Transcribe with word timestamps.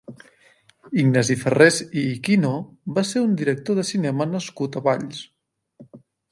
Ignasi 1.01 1.35
Ferrés 1.41 1.77
i 1.89 2.05
Iquino 2.15 2.51
va 2.97 3.05
ser 3.11 3.25
un 3.27 3.37
director 3.43 3.79
de 3.81 3.87
cinema 3.93 4.31
nascut 4.33 4.81
a 4.83 4.87
Valls. 4.91 5.25